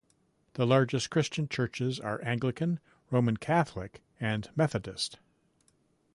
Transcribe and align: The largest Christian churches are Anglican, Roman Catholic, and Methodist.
The 0.53 0.65
largest 0.65 1.11
Christian 1.11 1.47
churches 1.47 1.99
are 1.99 2.25
Anglican, 2.25 2.79
Roman 3.11 3.37
Catholic, 3.37 4.01
and 4.19 4.49
Methodist. 4.55 5.19